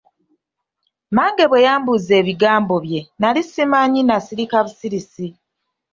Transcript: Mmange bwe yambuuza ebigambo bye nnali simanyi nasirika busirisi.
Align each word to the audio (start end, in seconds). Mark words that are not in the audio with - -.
Mmange 1.09 1.43
bwe 1.47 1.65
yambuuza 1.65 2.13
ebigambo 2.21 2.75
bye 2.85 3.01
nnali 3.07 3.41
simanyi 3.51 4.01
nasirika 4.03 4.57
busirisi. 4.65 5.27